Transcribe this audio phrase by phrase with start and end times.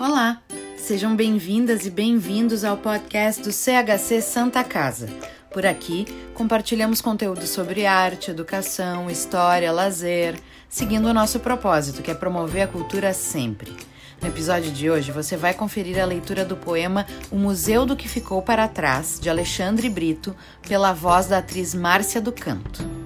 [0.00, 0.40] Olá,
[0.76, 5.08] sejam bem-vindas e bem-vindos ao podcast do CHC Santa Casa.
[5.50, 10.36] Por aqui, compartilhamos conteúdo sobre arte, educação, história, lazer,
[10.68, 13.76] seguindo o nosso propósito, que é promover a cultura sempre.
[14.22, 18.08] No episódio de hoje, você vai conferir a leitura do poema O Museu do que
[18.08, 22.97] Ficou para Trás, de Alexandre Brito, pela voz da atriz Márcia do Canto.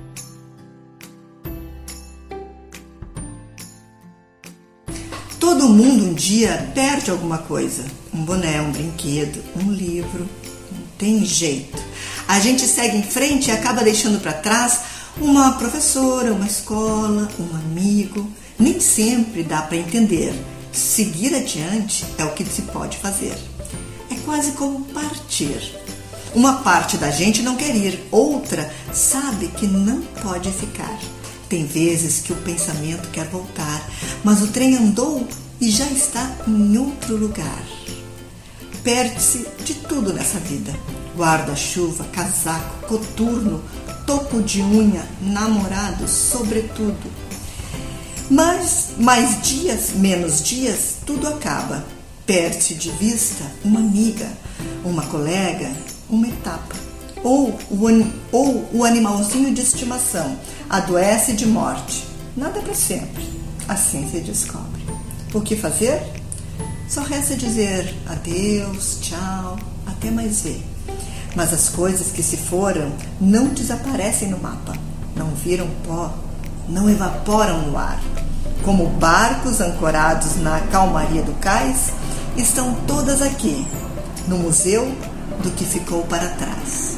[5.42, 7.84] Todo mundo um dia perde alguma coisa.
[8.14, 10.28] Um boné, um brinquedo, um livro.
[10.70, 11.82] Não tem jeito.
[12.28, 14.82] A gente segue em frente e acaba deixando para trás
[15.20, 18.30] uma professora, uma escola, um amigo.
[18.56, 20.32] Nem sempre dá para entender.
[20.70, 23.36] Seguir adiante é o que se pode fazer.
[24.12, 25.74] É quase como partir.
[26.36, 30.96] Uma parte da gente não quer ir, outra sabe que não pode ficar.
[31.52, 33.86] Tem vezes que o pensamento quer voltar,
[34.24, 35.28] mas o trem andou
[35.60, 37.62] e já está em outro lugar.
[38.82, 40.74] Perde-se de tudo nessa vida:
[41.14, 43.62] guarda-chuva, casaco, coturno,
[44.06, 47.12] topo de unha, namorado, sobretudo.
[48.30, 51.84] Mas mais dias, menos dias, tudo acaba.
[52.24, 54.32] Perde-se de vista uma amiga,
[54.82, 55.70] uma colega,
[56.08, 56.91] uma etapa.
[57.22, 60.36] Ou o, ou o animalzinho de estimação
[60.68, 62.04] adoece de morte.
[62.36, 63.28] Nada para sempre.
[63.68, 64.82] Assim se descobre.
[65.32, 66.02] O que fazer?
[66.88, 70.62] Só resta dizer adeus, tchau, até mais ver.
[71.34, 74.74] Mas as coisas que se foram não desaparecem no mapa,
[75.16, 76.12] não viram pó,
[76.68, 77.98] não evaporam no ar.
[78.62, 81.92] Como barcos ancorados na calmaria do cais,
[82.36, 83.66] estão todas aqui,
[84.28, 84.94] no museu
[85.42, 86.91] do que ficou para trás.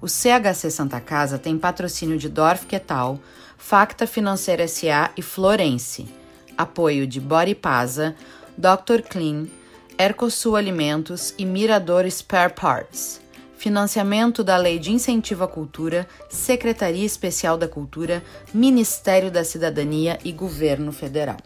[0.00, 3.18] O CHC Santa Casa tem patrocínio de Dorf Quetal,
[3.56, 6.06] Facta Financeira SA e Florence.
[6.56, 8.14] Apoio de Body Pasa,
[8.56, 9.02] Dr.
[9.08, 9.46] Clean,
[9.98, 13.20] Ercosul Alimentos e Mirador Spare Parts.
[13.56, 18.22] Financiamento da Lei de Incentivo à Cultura, Secretaria Especial da Cultura,
[18.54, 21.38] Ministério da Cidadania e Governo Federal.